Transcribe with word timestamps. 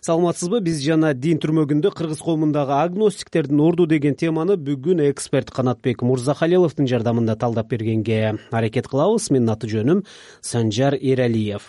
саламатсызбы? 0.00 0.62
Биз 0.64 0.80
жана 0.80 1.12
дин 1.12 1.40
түрмөгүндө 1.42 1.90
кыргыз 1.92 2.22
коомундагы 2.24 2.72
агностиктердин 2.72 3.60
орду 3.60 3.84
деген 3.90 4.16
теманы 4.16 4.56
бүгүн 4.56 5.02
эксперт 5.10 5.52
канатбек 5.52 6.00
мырзахалиловдун 6.06 6.88
жардамында 6.88 7.36
талдап 7.36 7.68
бергенге 7.68 8.38
аракет 8.50 8.88
кылабыз. 8.88 9.28
Менин 9.34 9.52
аты 9.52 9.68
жөнүм 9.68 10.02
санжар 10.40 10.96
эралиев 10.96 11.68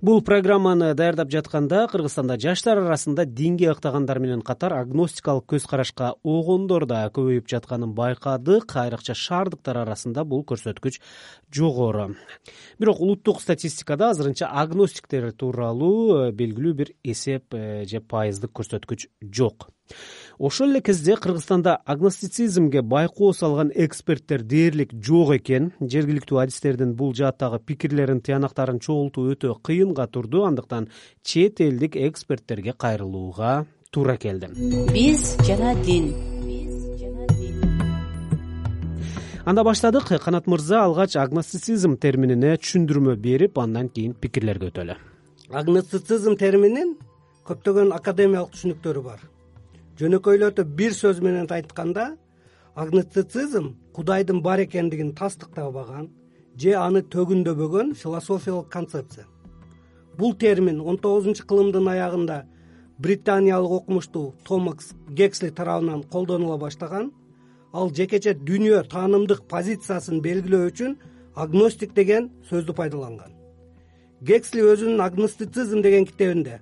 бул 0.00 0.22
программаны 0.24 0.92
даярдап 0.94 1.30
жатканда 1.32 1.84
кыргызстанда 1.92 2.38
жаштар 2.40 2.80
арасында 2.82 3.26
динге 3.26 3.70
ыктагандар 3.72 4.20
менен 4.22 4.42
катар 4.42 4.76
агностикалык 4.78 5.46
көз 5.52 5.68
карашка 5.70 6.14
огондор 6.22 6.86
да 6.86 7.04
көбөйүп 7.14 7.48
жатканын 7.50 7.94
байкадык. 7.94 8.76
Айрыкча 8.84 9.14
шаардыктар 9.18 9.82
арасында 9.84 10.24
бул 10.24 10.44
көрсөткүч 10.48 11.00
жогору. 11.52 12.14
Бирок 12.78 13.00
улуттук 13.00 13.42
статистикада 13.42 14.10
азырынча 14.14 14.48
агностиктер 14.48 15.32
тууралуу 15.32 16.28
э, 16.28 16.32
белгилүү 16.32 16.74
бир 16.74 16.94
эсеп 17.04 17.54
э, 17.54 17.84
же 17.86 18.00
пайыздык 18.00 18.54
көрсөткүч 18.54 19.08
жок 19.22 19.73
ошол 20.38 20.70
эле 20.70 20.80
кезде 20.80 21.16
кыргызстанда 21.16 21.76
агностицизмге 21.84 22.82
байкоо 22.82 23.32
салган 23.32 23.70
эксперттер 23.74 24.42
дээрлик 24.42 24.92
жок 24.92 25.34
экен. 25.36 25.72
Жергиликтүү 25.80 26.40
адистердин 26.42 26.94
бул 26.94 27.14
жааттагы 27.14 27.60
пикирлерин 27.60 28.20
тыянактарын 28.20 28.80
чогултуу 28.80 29.30
өтө 29.32 29.54
кыйынга 29.62 30.06
турду. 30.06 30.44
Андыктан 30.44 30.88
чет 31.22 31.60
элдик 31.60 31.96
эксперттерге 31.96 32.72
кайрылууга 32.72 33.66
туура 33.90 34.16
келди 34.16 34.48
биз 34.92 35.36
жана 35.46 35.74
дин. 35.84 36.14
Анда 39.44 39.62
баштадык. 39.62 40.08
Канат 40.24 40.46
мырза 40.46 40.84
алгач 40.84 41.16
агностицизм 41.16 41.98
терминине 42.00 42.56
түшүндүрмө 42.56 43.16
берип 43.16 43.58
андан 43.58 43.90
кийин 43.92 44.14
пикирлерге 44.14 44.72
өтөлү 44.72 44.96
агностицизм 45.52 46.38
терминин 46.40 46.94
көптөгөн 47.44 47.92
академиялык 47.92 48.54
түшүнүктөрү 48.54 49.02
бар 49.04 49.20
жөнөкөйлөтүп 50.00 50.70
бир 50.78 50.92
сөз 50.96 51.20
менен 51.22 51.46
айтканда 51.56 52.06
агностицизм 52.74 53.68
кудайдын 53.94 54.40
бар 54.42 54.64
экендигин 54.64 55.12
тастыктабаган 55.20 56.08
же 56.56 56.74
аны 56.86 57.02
төгүндөбөгөн 57.14 57.94
философиялык 57.94 58.68
концепция 58.68 59.26
бул 60.18 60.34
термин 60.34 60.80
он 60.80 60.98
тогузунчу 60.98 61.46
кылымдын 61.46 61.88
аягында 61.94 62.38
британиялык 62.98 63.70
окумуштуу 63.78 64.34
томас 64.44 64.94
гексли 65.08 65.50
тарабынан 65.50 66.02
колдонула 66.02 66.56
баштаган 66.58 67.12
ал 67.72 67.90
жекече 67.90 68.34
дүйнө 68.34 68.82
таанымдык 68.90 69.46
позициясын 69.50 70.20
белгилөө 70.26 70.68
үчүн 70.70 70.92
агностик 71.34 71.94
деген 71.94 72.30
сөздү 72.50 72.74
пайдаланган. 72.78 73.32
Гексли 74.22 74.62
өзүнүн 74.62 75.02
агностицизм 75.02 75.82
деген 75.82 76.06
китебинде 76.06 76.60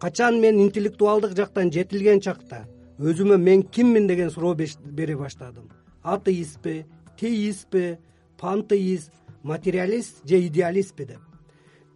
качан 0.00 0.40
мен 0.40 0.60
интеллектуалдык 0.60 1.36
жактан 1.36 1.70
жетилген 1.72 2.20
чакта 2.20 2.64
өзүмө 2.98 3.38
мен 3.38 3.62
киммин 3.62 4.06
деген 4.06 4.30
суроо 4.30 4.54
бере 4.54 5.16
баштадым. 5.16 5.70
Атеистпи 6.02 6.86
теистпи 7.18 7.98
пантеист 8.38 9.12
материалист 9.42 10.28
же 10.28 10.46
идеалистпи 10.46 11.04
деп. 11.04 11.20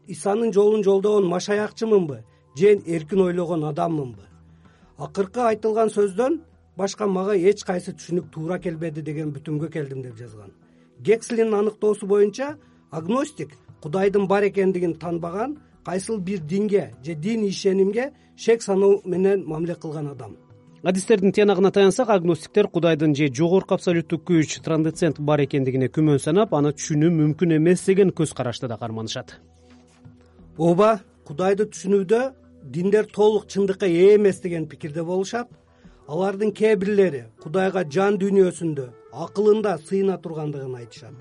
Исанын 0.06 0.52
жолун 0.52 0.82
жолдогон 0.84 1.26
машаякчымынбы 1.26 2.24
же 2.56 2.80
эркин 2.86 3.20
ойлогон 3.20 3.64
адаммынбы 3.64 4.28
акыркы 4.98 5.40
айтылган 5.40 5.90
сөздөн 5.94 6.40
башка 6.76 7.06
мага 7.06 7.36
эч 7.36 7.62
кайсы 7.64 7.92
түшүнүк 7.92 8.30
туура 8.34 8.58
келбеди 8.58 9.02
деген 9.02 9.30
бүтүмгө 9.34 9.70
келдим 9.70 10.02
деп 10.02 10.18
жазган. 10.18 10.50
Гекслинин 10.98 11.54
аныктоосу 11.54 12.06
боюнча 12.06 12.56
агностик 12.90 13.54
кудайдын 13.82 14.26
бар 14.26 14.48
экендигин 14.48 14.94
таанбаган 14.94 15.58
кайсыл 15.84 16.18
бир 16.18 16.40
динге 16.40 16.94
же 17.04 17.14
дин 17.14 17.46
ишенимге 17.46 18.12
шек 18.36 18.62
саноо 18.62 19.00
менен 19.04 19.44
мамиле 19.46 19.74
кылган 19.74 20.08
адам 20.08 20.36
адистердин 20.82 21.32
тыянагына 21.32 21.72
таянсак 21.72 22.08
агностиктер 22.08 22.68
кудайдын 22.68 23.14
же 23.14 23.26
жогорку 23.34 23.74
абсолюттук 23.74 24.22
күч 24.30 24.60
трандецент 24.62 25.18
бар 25.18 25.42
экендигине 25.42 25.88
күмөн 25.90 26.20
санап 26.22 26.54
аны 26.54 26.70
түшүнүү 26.70 27.10
мүмкүн 27.10 27.56
эмес 27.56 27.82
деген 27.86 28.12
көз 28.14 28.34
карашты 28.34 28.68
да 28.68 28.76
карманышат. 28.78 29.40
Ооба 30.56 31.00
кудайды 31.26 31.66
түшүнүүдө 31.66 32.20
диндер 32.62 33.10
толук 33.10 33.48
чындыкка 33.48 33.86
ээ 33.86 34.16
эмес 34.16 34.40
деген 34.40 34.68
пикирде 34.68 35.02
болушат. 35.02 35.48
Алардын 36.06 36.52
кээ 36.52 36.76
бирлери 36.76 37.24
кудайга 37.42 37.82
жан 37.84 38.14
дүйнөсүндө 38.22 38.88
акылында 39.12 39.78
сыйына 39.82 40.22
тургандыгын 40.22 40.76
айтышат. 40.78 41.14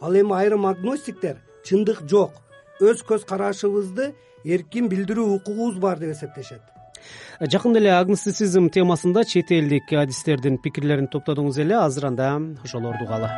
Ал 0.00 0.14
эми 0.14 0.36
айрым 0.36 0.66
агностиктер 0.66 1.40
чындык 1.64 2.04
жок 2.06 2.36
өз 2.80 3.00
көз 3.08 3.24
карашыбызды 3.24 4.12
эркин 4.44 4.88
билдирүү 4.92 5.32
укугубуз 5.40 5.80
бар 5.80 5.98
деп 5.98 6.12
эсептешет 6.12 6.77
жакында 7.40 7.80
эле 7.82 7.92
агностицизм 7.96 8.70
темасында 8.74 9.24
чет 9.24 9.52
элдик 9.52 9.92
адистердин 9.92 10.58
пикирлерин 10.58 11.08
топтодуңуз 11.12 11.58
эле. 11.62 11.78
Азыр 11.78 12.10
анда 12.12 12.34
ошолорду 12.64 13.04
угалы 13.04 13.30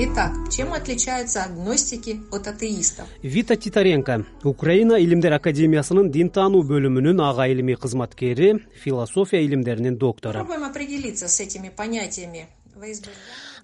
итак 0.00 0.32
чем 0.48 0.72
отличаются 0.72 1.42
агностики 1.42 2.20
от 2.30 2.46
атеистов? 2.46 3.06
Вита 3.22 3.56
титаренко 3.56 4.24
украина 4.44 4.94
илимдер 4.94 5.32
академиясынын 5.32 6.10
дин 6.10 6.30
таануу 6.30 6.62
бөлүмүнүн 6.62 7.20
ага 7.20 7.48
илимий 7.48 7.74
кызматкери 7.74 8.62
философия 8.84 9.44
илимдеринин 9.44 9.96
доктору. 9.98 10.38
Попробуем 10.38 10.64
определиться 10.64 11.26
с 11.26 11.40
этими 11.40 11.68
понятиями 11.68 12.46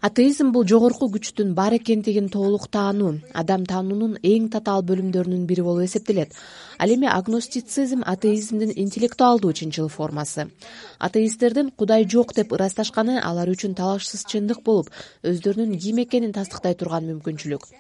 атеизм 0.05 0.51
бул 0.55 0.67
жогорку 0.69 1.09
күчтүн 1.15 1.55
бар 1.59 1.77
экендигин 1.77 2.29
толук 2.35 2.67
таануу 2.77 3.13
адам 3.43 3.65
таануунун 3.71 4.19
эң 4.31 4.51
татаал 4.53 4.85
бөлүмдөрүнүн 4.91 5.47
бири 5.51 5.65
болуп 5.67 5.87
эсептелет. 5.87 6.35
Ал 6.79 6.91
эми 6.95 7.09
агностицизм 7.09 8.03
атеизмдин 8.15 8.75
интеллектуалдуу 8.85 9.53
чынчыл 9.53 9.89
формасы. 9.89 10.51
Атеисттердин 10.99 11.71
кудай 11.71 12.05
жок 12.05 12.35
деп 12.35 12.53
ырасташканы 12.53 13.21
алар 13.21 13.49
үчүн 13.55 13.79
талашсыз 13.79 14.27
чындык 14.31 14.63
болуп 14.65 14.91
өздөрүнүн 15.23 15.79
ким 15.79 16.05
экенин 16.05 16.37
тастыктай 16.37 16.75
турган 16.75 17.09
мүмкүнчүлүк 17.13 17.71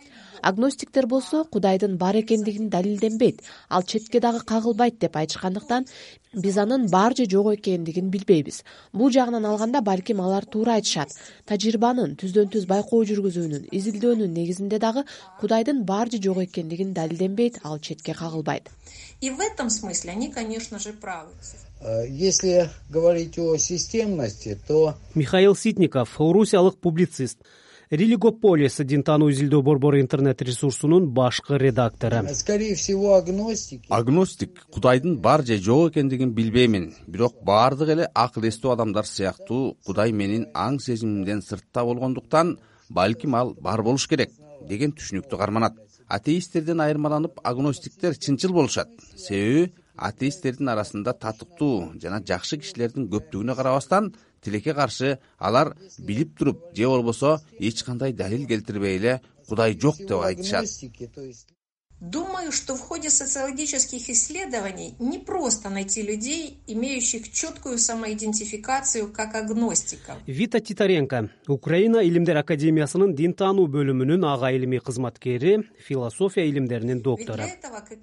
агностиктер 0.45 1.07
болсо 1.07 1.45
кудайдын 1.45 1.97
бар 1.97 2.17
экендигин 2.21 2.69
далилденбейт. 2.69 3.41
Ал 3.69 3.83
четке 3.83 4.21
дагы 4.21 4.41
кагылбайт 4.41 4.99
деп 4.99 5.17
айтышкандыктан 5.17 5.87
биз 6.35 6.59
анын 6.59 6.91
бар 6.91 7.17
же 7.17 7.25
жок 7.31 7.55
экендигин 7.55 8.11
билбейбиз. 8.11 8.63
Бул 8.93 9.11
жагынан 9.11 9.47
алганда 9.47 9.81
балким 9.81 10.21
алар 10.21 10.45
туура 10.45 10.75
айтышат. 10.75 11.11
Тажрыйбанын 11.47 12.17
түздөн 12.21 12.53
түз 12.53 12.67
байкоо 12.69 13.05
жүргүзүүнүн 13.09 13.69
изилдөөнүн 13.73 14.33
негизинде 14.39 14.79
дагы 14.79 15.05
кудайдын 15.41 15.85
бар 15.85 16.13
же 16.13 16.21
жок 16.23 16.43
экендигин 16.45 16.93
далилденбейт 16.93 17.61
ал 17.65 17.79
четке 17.79 18.15
кагылбайт. 18.15 18.69
И 19.21 19.31
в 19.31 19.41
этом 19.41 19.71
смысле 19.71 20.13
они 20.13 20.31
конечно 20.31 20.79
же 20.79 20.93
правы. 20.93 21.31
Э, 21.81 22.07
если 22.09 22.71
говорить 22.91 23.39
о 23.39 23.57
системности 23.57 24.59
то 24.67 24.95
михаил 25.15 25.57
ситников 25.57 26.21
орусиялык 26.21 26.77
публицист 26.79 27.39
религополис 27.97 28.81
дин 28.85 29.03
таануу 29.07 29.31
изилдөө 29.33 29.63
борбору 29.63 30.01
интернет 30.01 30.43
ресурсунун 30.43 31.09
башкы 31.15 31.59
редактору. 31.59 32.23
Скорее 32.35 32.75
всего 32.75 33.15
агностики. 33.15 33.87
Агностик 33.89 34.67
кудайдын 34.71 35.19
бар 35.19 35.45
же 35.45 35.59
жок 35.59 35.93
экендигин 35.93 36.33
билбеймин. 36.33 36.95
Бирок 37.07 37.35
баардык 37.43 37.89
эле 37.89 38.09
акыл 38.15 38.49
эстүү 38.49 38.73
адамдар 38.73 39.07
сыяктуу 39.07 39.77
кудай 39.87 40.13
менин 40.13 40.49
аң 40.55 40.81
сезимимден 40.81 41.43
сыртта 41.43 41.85
болгондуктан 41.85 42.59
балким 42.91 43.35
ал 43.35 43.55
бар 43.61 43.83
болуш 43.83 44.09
керек 44.09 44.31
деген 44.69 44.93
түшүнүктү 44.93 45.39
карманат. 45.39 45.79
Атеисттерден 46.09 46.81
айырмаланып 46.81 47.41
агностиктер 47.45 48.15
чынчыл 48.17 48.53
болушат. 48.53 48.89
Себеби 49.17 49.73
атеисттердин 49.97 50.69
арасында 50.69 51.15
татыктуу 51.15 51.93
жана 52.03 52.21
жакшы 52.27 52.59
кишилердин 52.59 53.07
көптүгүнө 53.13 53.55
карабастан 53.55 54.13
тилекке 54.45 54.75
каршы 54.75 55.19
алар 55.39 55.75
билип 55.99 56.37
туруп 56.39 56.63
же 56.77 56.87
болбосо 56.87 57.41
эч 57.59 57.83
кандай 57.83 58.13
далил 58.13 58.47
келтирбей 58.47 58.97
эле 58.99 59.21
кудай 59.49 59.79
жок 59.81 59.97
деп 59.99 60.21
айтышат 60.21 60.67
думаю 62.11 62.53
что 62.53 62.77
в 62.77 62.81
ходе 62.81 63.11
социологических 63.11 64.09
исследований 64.11 64.95
не 64.99 65.19
просто 65.19 65.71
найти 65.71 66.03
людей 66.03 66.59
имеющих 66.67 67.33
четкую 67.33 67.79
самоидентификацию 67.79 69.11
как 69.13 69.35
агностиков. 69.35 70.17
Вита 70.27 70.61
титаренко 70.61 71.31
украина 71.49 71.99
илимдер 71.99 72.37
академиясынын 72.37 73.15
дин 73.15 73.33
таануу 73.33 73.67
бөлүмүнүн 73.67 74.25
ага 74.25 74.53
илимий 74.53 74.81
кызматкери 74.81 75.71
философия 75.79 76.49
илимдеринин 76.49 77.01
доктору. 77.01 77.43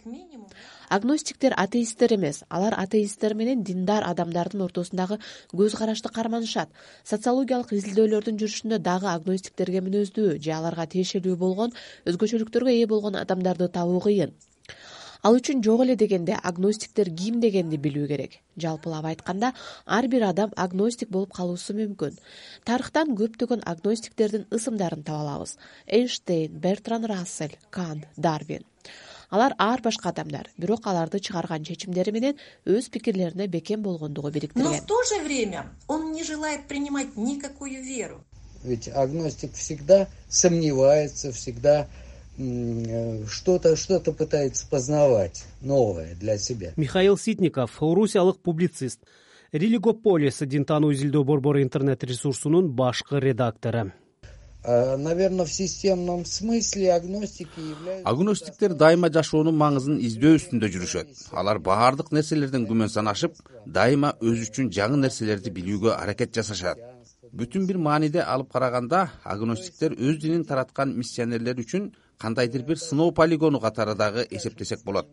Минимум 0.05 0.47
агностиктер 0.91 1.53
атеисттер 1.55 2.15
эмес. 2.15 2.43
Алар 2.49 2.75
атеисттер 2.77 3.33
менен 3.33 3.63
диндар 3.63 4.03
адамдардын 4.03 4.65
ортосундагы 4.65 5.19
көз 5.53 5.75
карашты 5.77 6.09
карманышат. 6.09 6.69
Социологиялык 7.07 7.71
изилдөөлөрдүн 7.77 8.39
жүрүшүндө 8.41 8.79
дагы 8.83 9.07
агностиктерге 9.13 9.81
мүнөздүү 9.85 10.35
же 10.43 10.51
аларга 10.51 10.85
тиешелүү 10.91 11.37
болгон 11.39 11.75
өзгөчөлүктөргө 12.11 12.75
ээ 12.75 12.89
болгон 12.91 13.19
адамдарды 13.21 13.69
табуу 13.71 13.90
кыйын 13.99 14.31
ал 15.23 15.37
үчүн 15.37 15.61
жок 15.63 15.83
эле 15.85 15.95
дегенде 15.95 16.37
агностиктер 16.41 17.09
ким 17.17 17.39
дегенди 17.41 17.77
билүү 17.77 18.07
керек. 18.09 18.39
Жалпылап 18.57 19.05
айтканда 19.11 19.53
ар 19.85 20.07
бир 20.07 20.25
адам 20.29 20.53
агностик 20.55 21.09
болуп 21.09 21.33
калуусу 21.37 21.75
мүмкүн. 21.77 22.17
Тарыхтан 22.65 23.13
көптөгөн 23.19 23.63
агностиктердин 23.65 24.47
ысымдарын 24.49 25.03
таба 25.03 25.21
алабыз. 25.21 25.57
Эйнштейн 25.87 26.57
бертран 26.59 27.05
рассель 27.05 27.57
кант 27.69 28.07
дарвин. 28.17 28.65
Алар 29.29 29.55
ар 29.57 29.81
башка 29.81 30.09
адамдар 30.09 30.49
бирок 30.57 30.87
аларды 30.87 31.19
чыгарган 31.19 31.63
чечимдери 31.63 32.11
менен 32.11 32.35
өз 32.65 32.89
пикирлерине 32.89 33.47
бекем 33.47 33.81
болгондугу 33.81 34.27
но 34.27 34.33
бириктирген 34.33 34.81
в 34.81 34.85
то 34.85 35.03
же 35.03 35.23
время 35.23 35.69
он 35.87 36.11
не 36.11 36.23
желает 36.23 36.67
принимать 36.67 37.15
никакую 37.15 37.81
веру. 37.81 38.23
Ведь 38.63 38.89
агностик 38.89 39.53
всегда 39.53 40.07
сомневается 40.29 41.31
всегда 41.31 41.87
э, 42.41 43.25
что 43.27 43.59
то 43.59 43.75
что 43.75 43.99
то 43.99 44.11
пытается 44.11 44.67
познавать 44.67 45.45
новое 45.61 46.15
для 46.15 46.37
себя. 46.37 46.73
Михаил 46.75 47.17
ситников 47.17 47.81
орусиялык 47.81 48.39
публицист. 48.39 48.99
Религополис 49.51 50.39
дин 50.47 50.63
таануу 50.63 50.93
изилдөө 50.93 51.25
борбору 51.25 51.61
интернет 51.61 52.03
ресурсунун 52.03 52.71
башкы 52.71 53.19
редактору. 53.19 53.91
Наверное 54.63 55.45
в 55.45 55.51
системном 55.51 56.23
смысле 56.23 56.93
агностики 56.93 57.59
являются 57.59 58.07
агностиктер 58.07 58.73
дайыма 58.75 59.09
жашоонун 59.09 59.57
маңызын 59.57 59.97
издөө 60.05 60.37
үстүндө 60.37 60.69
жүрүшөт. 60.75 61.15
Алар 61.33 61.57
баардык 61.57 62.11
нерселерден 62.13 62.67
күмөн 62.69 62.91
санашып 62.93 63.41
дайыма 63.65 64.13
өзү 64.21 64.51
үчүн 64.51 64.69
жаңы 64.69 65.01
нерселерди 65.01 65.49
билүүгө 65.49 65.95
аракет 65.97 66.37
жасашат. 66.37 66.77
Бүтүн 67.33 67.65
бир 67.65 67.79
мааниде 67.81 68.21
алып 68.21 68.53
караганда 68.53 69.07
агностиктер 69.23 69.97
өз 69.97 70.21
динин 70.21 70.45
тараткан 70.45 70.93
миссионерлер 70.93 71.57
үчүн 71.65 71.89
кандайдыр 72.21 72.63
бир 72.63 72.77
сыноо 72.77 73.11
полигону 73.11 73.59
катары 73.59 73.95
дагы 73.95 74.27
эсептесек 74.29 74.83
болот. 74.83 75.07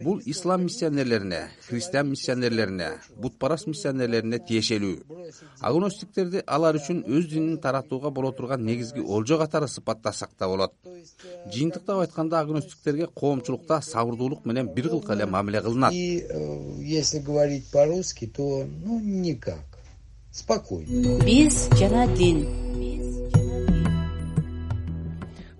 Бул 0.00 0.20
ислам 0.24 0.64
миссионерлерине 0.64 1.50
христиан 1.68 2.10
миссионерлерине 2.10 2.88
бутпараст 3.16 3.66
миссионерлерине 3.66 4.40
тиешелүү. 4.48 4.96
Агностиктерди 5.60 6.42
алар 6.46 6.78
үчүн 6.80 7.04
өз 7.06 7.28
динин 7.30 7.60
таратууга 7.62 8.10
боло 8.10 8.32
турган 8.32 8.64
негизги 8.64 9.00
олжо 9.00 9.38
катары 9.38 9.68
сыпаттасак 9.68 10.30
да 10.38 10.48
болот. 10.48 10.74
Жыйынтыктап 11.52 12.00
айтканда 12.06 12.40
агностиктерге 12.40 13.06
коомчулукта 13.06 13.80
сабырдуулук 13.82 14.44
менен 14.46 14.72
бир 14.74 14.88
кылка 14.88 15.14
эле 15.14 15.26
мамиле 15.26 15.60
кылынат. 15.60 15.92
И 15.92 16.26
э, 16.28 16.80
если 16.80 17.18
говорить 17.18 17.70
по 17.70 17.84
русски 17.84 18.26
то 18.26 18.64
ну 18.64 19.00
никак. 19.00 19.60
Спокойно. 20.32 21.20
Биз 21.24 21.68
жана 21.78 22.08
дин 22.16 22.63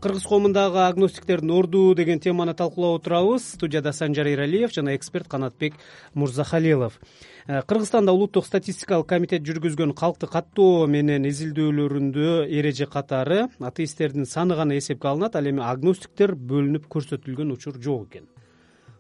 кыргыз 0.05 0.27
коомундагы 0.29 0.83
агностиктердин 0.85 1.51
орду 1.51 1.95
деген 1.95 2.21
теманы 2.21 2.53
талкуулап 2.53 3.01
отурабыз. 3.01 3.55
Студияда 3.55 3.93
санжар 3.93 4.27
эралиев 4.27 4.71
жана 4.71 4.95
эксперт 4.97 5.29
канатбек 5.29 5.75
мурзахалилов. 6.13 7.01
Э, 7.47 7.63
кыргызстанда 7.63 8.13
улуттук 8.13 8.45
статистикалык 8.45 9.07
комитет 9.07 9.41
жүргүзгөн 9.49 9.95
калкты 9.97 10.27
каттоо 10.27 10.87
менен 10.87 11.25
изилдөөлөрүндө 11.25 12.45
эреже 12.53 12.85
катары 12.85 13.49
атеисттердин 13.61 14.27
саны 14.27 14.57
гана 14.57 14.77
эсепке 14.77 15.09
алынат 15.09 15.37
ал 15.37 15.49
эми 15.49 15.65
агностиктер 15.65 16.35
бөлүнүп 16.35 16.85
көрсөтүлгөн 16.85 17.57
учур 17.57 17.81
жок 17.81 18.05
экен. 18.11 18.29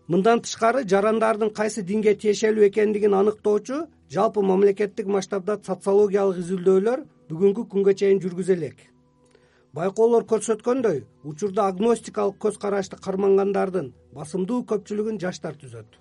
Мындан 0.08 0.40
тышкары 0.40 0.86
жарандардын 0.88 1.52
кайсы 1.52 1.82
динге 1.82 2.14
тиешелүү 2.14 2.70
экендигин 2.70 3.12
аныктоочу 3.12 3.84
жалпы 4.08 4.40
мамлекеттик 4.40 5.06
масштабда 5.06 5.60
социологиялык 5.60 6.40
изилдөөлөр 6.40 7.04
бүгүнкү 7.28 7.68
күнгө 7.68 7.92
чейин 7.92 8.24
жүргүзүлө 8.24 8.56
элек 8.56 8.93
байкоолор 9.74 10.22
көрсөткөндөй 10.30 11.00
учурда 11.26 11.66
агностикалык 11.72 12.36
көз 12.44 12.58
карашты 12.62 12.98
кармангандардын 13.02 13.88
басымдуу 14.14 14.62
көпчүлүгүн 14.70 15.18
жаштар 15.22 15.56
түзөт. 15.58 15.98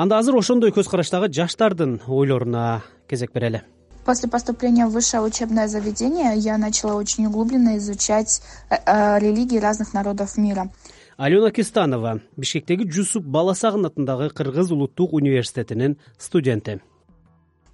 Анда 0.00 0.20
азыр 0.22 0.38
ошондой 0.40 0.72
көз 0.72 0.88
караштагы 0.88 1.28
жаштардын 1.28 2.00
ойлоруна 2.08 2.82
кезек 3.08 3.34
берели. 3.34 3.62
После 4.06 4.30
поступления 4.30 4.86
в 4.86 4.92
высшее 4.92 5.22
учебное 5.22 5.68
заведение 5.68 6.32
я 6.36 6.56
начала 6.56 6.94
очень 6.94 7.26
углубленно 7.26 7.76
изучать 7.76 8.40
э, 8.70 8.76
э, 8.86 9.18
религии 9.18 9.58
разных 9.58 9.92
народов 9.92 10.38
мира. 10.38 10.70
Алена 11.18 11.50
кистанова 11.50 12.20
бишкектеги 12.38 12.88
жусуп 12.88 13.24
баласагын 13.24 13.84
атындагы 13.84 14.30
кыргыз 14.30 14.72
улуттук 14.72 15.12
университетинин 15.12 15.98
студенти 16.16 16.80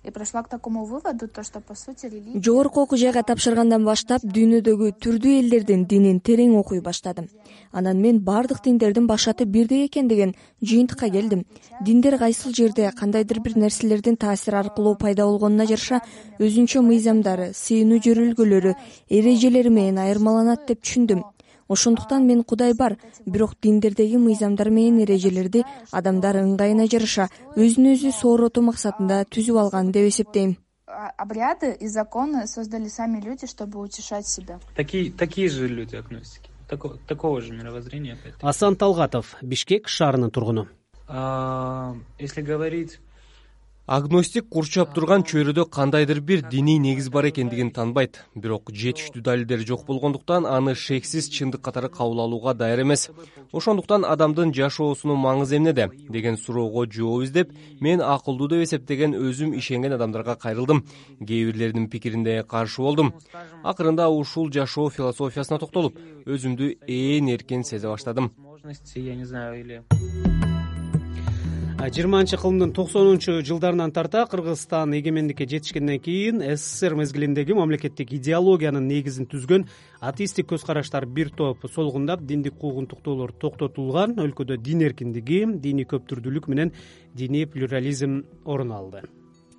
и 0.06 0.10
пришла 0.10 0.42
к 0.42 0.48
такому 0.48 0.84
выводу 0.84 1.26
то 1.28 1.42
что 1.42 1.60
по 1.60 1.74
сути 1.74 2.06
религия 2.06 2.40
жогорку 2.40 2.82
окуу 2.82 2.96
жайга 2.96 3.22
тапшыргандан 3.26 3.84
баштап 3.84 4.22
дүйнөдөгү 4.22 4.92
түрдүү 5.02 5.32
элдердин 5.40 5.84
динин 5.90 6.20
терең 6.20 6.54
окуй 6.60 6.80
баштадым. 6.80 7.26
Анан 7.72 8.00
мен 8.00 8.20
баардык 8.20 8.62
диндердин 8.64 9.06
башаты 9.06 9.44
бирдей 9.44 9.86
экен 9.86 10.08
деген 10.08 10.34
жыйынтыкка 10.62 11.10
келдим. 11.10 11.44
Диндер 11.80 12.18
кайсыл 12.18 12.54
жерде 12.54 12.90
кандайдыр 12.96 13.40
бир 13.40 13.56
нерселердин 13.56 14.16
таасири 14.16 14.56
аркылуу 14.56 14.94
пайда 14.94 15.26
болгонуна 15.26 15.66
жараша 15.66 16.00
өзүнчө 16.38 16.82
мыйзамдары 16.86 17.52
сыйынуу 17.52 17.98
жөрөлгөлөрү 18.06 18.76
эрежелери 19.10 19.70
менен 19.70 19.98
айырмаланат 19.98 20.68
деп 20.68 20.84
түшүндүм 20.84 21.24
ошондуктан 21.68 22.26
мен 22.26 22.44
кудай 22.44 22.74
бар 22.74 22.96
бирок 23.26 23.54
диндердеги 23.62 24.16
мыйзамдар 24.16 24.70
менен 24.70 25.02
эрежелерди 25.04 25.64
адамдар 25.92 26.40
ыңгайына 26.42 26.88
жараша 26.90 27.28
өзүн 27.56 27.92
өзү 27.94 28.12
сооротуу 28.12 28.64
максатында 28.70 29.24
түзүп 29.24 29.58
алган 29.58 29.92
деп 29.92 30.08
эсептейм. 30.08 30.56
Обряды 31.18 31.76
и 31.80 31.88
законы 31.88 32.46
создали 32.46 32.88
сами 32.88 33.20
люди 33.20 33.46
чтобы 33.46 33.80
утешать 33.80 34.26
себя. 34.26 34.60
Такие 34.76 35.10
такие 35.10 35.48
же 35.48 35.66
люди 35.66 35.96
агностики 35.96 36.50
такого 36.68 37.40
же 37.40 37.52
мировоззрения 37.52 38.18
асан 38.40 38.76
талгатов 38.76 39.36
бишкек 39.42 39.88
шаарынын 39.88 40.30
тургуну 40.30 40.68
если 42.18 42.42
говорить 42.42 42.98
агностик 43.86 44.48
курчап 44.50 44.90
турган 44.94 45.22
чөйрөдө 45.22 45.68
кандайдыр 45.70 46.18
бир 46.20 46.40
диний 46.50 46.78
негиз 46.82 47.06
бар 47.14 47.28
экендигин 47.28 47.70
таанбайт 47.70 48.18
бирок 48.34 48.72
жетиштүү 48.74 49.22
далилдери 49.22 49.62
жок 49.66 49.84
болгондуктан 49.86 50.46
аны 50.46 50.74
шексиз 50.74 51.28
чындык 51.30 51.62
катары 51.62 51.88
кабыл 51.88 52.24
алууга 52.24 52.54
даяр 52.54 52.82
эмес. 52.82 53.08
Ошондуктан 53.52 54.04
адамдын 54.04 54.52
жашоосунун 54.52 55.22
маңызы 55.22 55.58
эмнеде? 55.60 55.88
Деген 56.08 56.36
суроого 56.36 56.86
жооп 56.90 57.28
издеп 57.28 57.52
мен 57.80 58.02
акылдуу 58.02 58.48
деп 58.48 58.66
эсептеген 58.66 59.14
өзүм 59.14 59.54
ишенген 59.54 59.94
адамдарга 59.94 60.34
кайрылдым. 60.34 60.82
Кээ 61.20 61.52
бирлеринин 61.52 61.88
пикирине 61.88 62.42
каршы 62.42 62.82
болдум. 62.82 63.14
Акырында 63.62 64.08
ушул 64.08 64.50
жашоо 64.50 64.90
философиясына 64.90 65.60
токтолуп 65.60 65.94
өзүмдү 66.26 66.74
ээн 66.88 67.30
эркин 67.30 67.62
сезе 67.62 67.86
баштадым. 67.86 68.32
Я 68.96 69.14
не 69.14 69.24
знаю 69.24 69.60
или 69.60 70.35
жыйырманчы 71.76 72.38
кылымдын 72.40 72.72
токсонунчу 72.72 73.42
жылдарынан 73.44 73.92
тарта 73.92 74.24
кыргызстан 74.26 74.94
эгемендикке 74.96 75.46
жетишкенден 75.46 76.00
кийин 76.00 76.40
ссср 76.56 76.94
мезгилиндеги 76.96 77.52
мамлекеттик 77.52 78.14
идеологиянын 78.16 78.88
негизин 78.88 79.28
түзгөн 79.28 79.66
атеисттик 80.00 80.48
көз 80.50 80.64
караштар 80.66 81.06
бир 81.06 81.28
топ 81.30 81.68
солгундап 81.70 82.22
диндик 82.24 82.56
куугунтуктоолор 82.58 83.32
токтотулган 83.32 84.16
өлкөдө 84.16 84.56
дин 84.56 84.82
эркиндиги 84.88 85.44
диний 85.60 85.84
көптүрдүүлүк 85.84 86.48
менен 86.48 86.72
диний 87.14 87.46
плюрализм 87.46 88.24
орун 88.44 88.72
алды. 88.72 89.02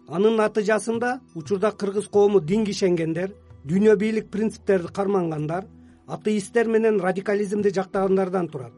Анын 0.10 0.36
натыйжасында 0.42 1.20
учурда 1.36 1.72
кыргыз 1.72 2.10
коому 2.10 2.42
динге 2.42 2.72
ишенгендер 2.72 3.36
дүйнө 3.64 3.96
бийлик 3.96 4.32
принциптерди 4.32 4.92
кармангандар 4.92 5.68
атеисттер 6.08 6.68
менен 6.68 7.00
радикализмди 7.00 7.70
жактагандардан 7.70 8.50
турат. 8.50 8.74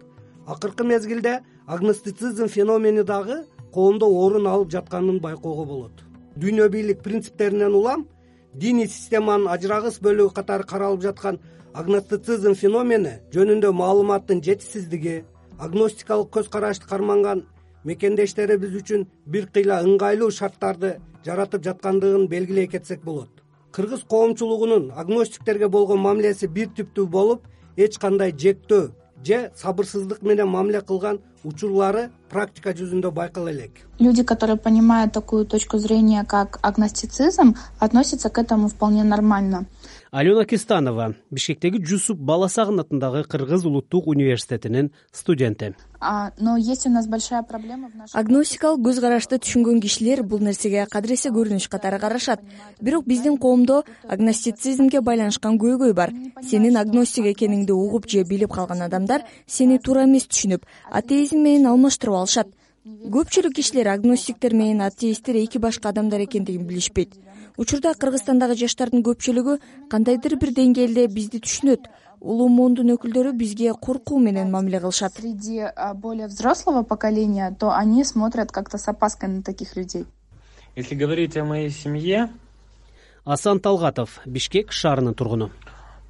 Акыркы 0.46 0.84
мезгилде 0.84 1.40
агностицизм 1.70 2.48
феномени 2.48 3.04
дагы 3.04 3.44
коомдо 3.74 4.08
орун 4.08 4.48
алып 4.48 4.72
жатканын 4.74 5.20
байкоого 5.22 5.66
болот. 5.66 5.92
Дүйнө 6.36 6.66
бийлик 6.74 7.04
принциптеринен 7.06 7.76
улам 7.78 8.08
диний 8.56 8.88
системанын 8.88 9.52
ажырагыс 9.54 10.00
бөлүгү 10.02 10.34
катары 10.34 10.66
каралып 10.66 11.04
жаткан 11.04 11.38
агностицизм 11.74 12.56
феномени 12.58 13.20
жөнүндө 13.36 13.70
маалыматтын 13.82 14.42
жетишсиздиги 14.48 15.24
агностикалык 15.60 16.32
көз 16.34 16.50
карашты 16.50 16.90
карманган 16.90 17.46
мекендештерибиз 17.84 18.74
үчүн 18.82 19.06
бир 19.28 19.46
кыйла 19.54 19.84
ыңгайлуу 19.86 20.32
шарттарды 20.34 20.96
жаратып 21.26 21.68
жаткандыгын 21.70 22.26
белгилей 22.34 22.68
кетсек 22.68 23.04
болот. 23.04 23.30
Кыргыз 23.72 24.08
коомчулугунун 24.10 24.90
агностиктерге 24.98 25.70
болгон 25.70 26.02
мамилеси 26.02 26.48
бир 26.48 26.74
түптүү 26.74 27.06
болуп 27.06 27.46
эч 27.78 28.00
кандай 28.02 28.34
жектөө 28.34 28.90
же 29.26 29.52
сабырсыздык 29.56 30.22
менен 30.22 30.48
мамиле 30.48 30.82
кылган 30.82 31.20
учурлары 31.44 32.10
практика 32.30 32.74
жүзүндө 32.76 33.12
байкала 33.12 33.52
элек. 33.52 33.72
Люди 34.00 34.24
которые 34.24 34.58
понимают 34.58 35.14
такую 35.14 35.46
точку 35.46 35.78
зрения 35.78 36.24
как 36.26 36.60
агностицизм 36.62 37.56
относятся 37.80 38.30
к 38.30 38.38
этому 38.38 38.68
вполне 38.68 39.04
нормально 39.04 39.66
алена 40.12 40.46
кистанова 40.46 41.14
бишкектеги 41.32 41.82
жусуп 41.86 42.18
баласагын 42.18 42.82
атындагы 42.82 43.24
кыргыз 43.30 43.66
улуттук 43.66 44.08
университетинин 44.08 44.92
студенти. 45.12 45.76
Но 46.40 46.58
есть 46.58 46.88
у 46.88 46.90
нас 46.90 47.08
большая 47.08 47.44
проблема 47.44 47.90
в 47.90 47.96
нашем 47.96 48.20
агностикалык 48.20 48.82
көз 48.88 49.02
карашты 49.02 49.38
түшүнгөн 49.38 49.82
кишилер 49.82 50.24
бул 50.24 50.40
нерсеге 50.40 50.88
кадыресе 50.90 51.30
көрүнүш 51.30 51.70
катары 51.70 52.00
карашат. 52.00 52.42
Бирок 52.82 53.06
биздин 53.06 53.38
коомдо 53.38 53.84
агностицизмге 54.08 55.02
байланышкан 55.02 55.60
көйгөй 55.60 55.94
бар. 55.94 56.14
Сенин 56.42 56.78
агностик 56.78 57.26
экениңди 57.26 57.72
угуп 57.72 58.10
же 58.10 58.24
билип 58.24 58.54
калган 58.54 58.82
адамдар 58.82 59.26
сени 59.46 59.78
туура 59.78 60.06
эмес 60.06 60.26
түшүнүп 60.28 60.66
атеизм 60.92 61.44
менен 61.44 61.68
алмаштырып 61.68 62.16
алышат. 62.16 62.48
Көпчүлүк 62.86 63.54
кишилер 63.54 63.92
агностиктер 63.92 64.56
менен 64.56 64.82
атеисттер 64.82 65.36
эки 65.36 65.60
башка 65.60 65.90
адамдар 65.90 66.24
экендигин 66.24 66.66
билишпейт 66.66 67.14
учурда 67.60 67.92
кыргызстандагы 68.00 68.56
жаштардын 68.56 69.04
көпчүлүгү 69.04 69.58
кандайдыр 69.92 70.38
бир 70.40 70.54
деңгээлде 70.56 71.08
бизди 71.12 71.42
түшүнөт. 71.44 71.90
Улуу 72.20 72.48
муундун 72.52 72.94
өкүлдөрү 72.96 73.34
бизге 73.36 73.74
коркуу 73.76 74.20
менен 74.20 74.52
мамиле 74.52 74.80
кылышат. 74.80 75.14
Среди 75.20 75.68
более 75.96 76.28
взрослого 76.28 76.84
поколения 76.84 77.56
то 77.60 77.72
они 77.72 78.04
смотрят 78.04 78.52
как 78.52 78.70
то 78.70 78.78
с 78.78 78.88
опаской 78.88 79.30
на 79.30 79.44
таких 79.44 79.76
людей. 79.76 80.06
Если 80.76 80.96
говорить 80.96 81.36
о 81.36 81.44
моей 81.44 81.70
семье 81.70 82.30
асан 83.26 83.60
талгатов 83.60 84.20
бишкек 84.26 84.72
шаарынын 84.72 85.14
тургуну 85.14 85.52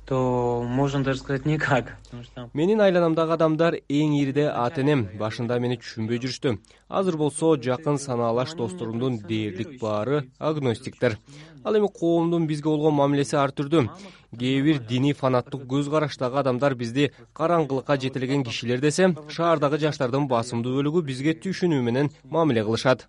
то 0.10 0.66
можно 0.68 1.04
даже 1.04 1.20
сказать 1.20 1.46
никак 1.46 1.96
потому 2.06 2.24
что 2.24 2.50
менин 2.54 2.82
айланамдагы 2.82 3.34
адамдар 3.34 3.76
эң 3.88 4.16
ириде 4.18 4.48
ата 4.50 4.82
энем 4.82 5.04
башында 5.20 5.60
мени 5.62 5.78
түшүнбөй 5.78 6.18
жүрүштү. 6.24 6.56
Азыр 6.90 7.16
болсо 7.22 7.52
жакын 7.62 8.00
санаалаш 8.02 8.56
досторумдун 8.58 9.20
дээрлик 9.20 9.78
баары 9.80 10.24
агностиктер. 10.40 11.20
Ал 11.64 11.78
эми 11.78 11.92
коомдун 11.94 12.48
бизге 12.48 12.70
болгон 12.72 12.98
мамилеси 12.98 13.38
ар 13.38 13.54
түрдүү. 13.54 13.86
Кээ 14.34 14.64
бир 14.66 14.80
диний 14.90 15.14
фанаттык 15.14 15.70
көз 15.70 15.92
караштагы 15.94 16.42
адамдар 16.42 16.74
бизди 16.74 17.12
караңгылыкка 17.38 18.00
жетелеген 18.02 18.44
кишилер 18.44 18.82
десе 18.82 19.14
шаардагы 19.30 19.78
жаштардын 19.78 20.26
басымдуу 20.28 20.80
бөлүгү 20.80 21.06
бизге 21.06 21.38
түшүнүү 21.38 21.86
менен 21.86 22.10
мамиле 22.24 22.66
кылышат. 22.66 23.06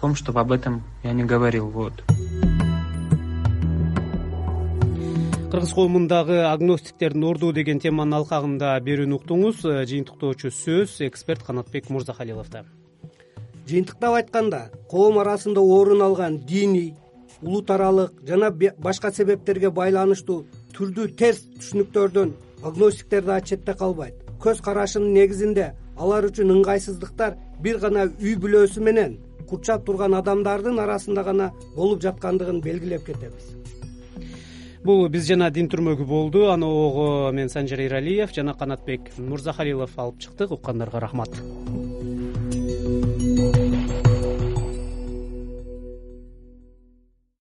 Ком 0.00 0.14
чтобы 0.14 0.40
об 0.40 0.52
этом 0.52 0.82
я 1.04 1.12
не 1.12 1.24
говорил 1.24 1.68
вот 1.68 2.02
кыргыз 5.50 5.72
коомундагы 5.72 6.42
агностиктердин 6.44 7.24
орду 7.24 7.54
деген 7.56 7.78
теманын 7.80 8.18
алкагында 8.18 8.74
берүүнү 8.84 9.16
уктуңуз. 9.16 9.62
Э, 9.64 9.86
жыйынтыктоочу 9.88 10.50
сөз 10.52 11.00
эксперт 11.06 11.42
канатбек 11.42 11.88
мырзахалиловдо 11.88 12.66
жыйынтыктап 13.68 14.14
айтканда 14.18 14.60
коом 14.90 15.18
арасында 15.18 15.60
орун 15.60 16.02
алган 16.02 16.38
диний 16.38 16.94
улут 17.42 17.70
аралык 17.70 18.12
жана 18.28 18.50
башка 18.50 19.10
себептерге 19.12 19.70
байланыштуу 19.70 20.44
түрдүү 20.76 21.16
терс 21.16 21.42
түшүнүктөрдөн 21.58 22.34
агностиктер 22.62 23.24
дагы 23.24 23.46
четте 23.46 23.74
калбайт. 23.74 24.14
Көз 24.40 24.60
карашынын 24.64 25.12
негизинде 25.14 25.72
алар 25.96 26.28
үчүн 26.28 26.52
ыңгайсыздыктар 26.58 27.36
бир 27.60 27.80
гана 27.84 28.08
үй 28.20 28.36
бүлөсү 28.36 28.84
менен 28.84 29.18
курчап 29.48 29.84
турган 29.86 30.14
адамдардын 30.14 30.78
арасында 30.78 31.24
гана 31.24 31.52
болуп 31.76 32.02
жаткандыгын 32.04 32.60
белгилеп 32.64 33.06
кетебиз 33.06 33.57
бул 34.88 35.04
биз 35.12 35.26
жана 35.28 35.50
дин 35.52 35.66
түрмөгү 35.68 36.06
болду 36.08 36.46
аны 36.48 36.64
оого 36.64 37.32
мен 37.36 37.50
санжар 37.52 37.82
эралиев 37.84 38.32
жана 38.32 38.54
канатбек 38.56 39.10
мырзахалилов 39.18 39.98
алып 39.98 40.22
чыктык. 40.24 40.54
Уккандарга 40.56 41.00
рахмат 41.04 41.28